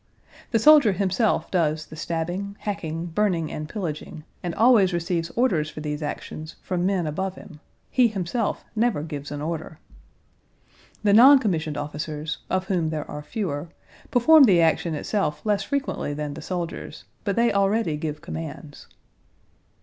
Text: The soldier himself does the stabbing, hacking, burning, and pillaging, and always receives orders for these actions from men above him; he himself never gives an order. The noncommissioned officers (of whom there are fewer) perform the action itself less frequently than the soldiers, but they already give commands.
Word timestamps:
The 0.49 0.57
soldier 0.57 0.93
himself 0.93 1.51
does 1.51 1.85
the 1.85 1.95
stabbing, 1.95 2.55
hacking, 2.61 3.05
burning, 3.13 3.51
and 3.51 3.69
pillaging, 3.69 4.23
and 4.41 4.55
always 4.55 4.93
receives 4.93 5.29
orders 5.35 5.69
for 5.69 5.81
these 5.81 6.01
actions 6.01 6.55
from 6.63 6.87
men 6.87 7.05
above 7.05 7.35
him; 7.35 7.59
he 7.91 8.07
himself 8.07 8.65
never 8.75 9.03
gives 9.03 9.29
an 9.29 9.43
order. 9.43 9.77
The 11.03 11.13
noncommissioned 11.13 11.77
officers 11.77 12.39
(of 12.49 12.65
whom 12.65 12.89
there 12.89 13.05
are 13.11 13.21
fewer) 13.21 13.69
perform 14.09 14.45
the 14.45 14.59
action 14.59 14.95
itself 14.95 15.45
less 15.45 15.61
frequently 15.61 16.15
than 16.15 16.33
the 16.33 16.41
soldiers, 16.41 17.03
but 17.23 17.35
they 17.35 17.53
already 17.53 17.95
give 17.95 18.21
commands. 18.21 18.87